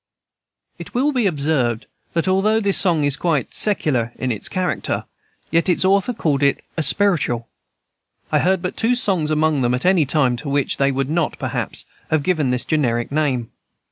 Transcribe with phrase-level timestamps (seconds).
[0.79, 5.05] It will be observed that, although this song is quite secular in its character,
[5.51, 7.47] yet its author called it a "spiritual."
[8.31, 11.37] I heard but two songs among them, at any time, to which they would not,
[11.37, 13.51] perhaps, have given this generic name.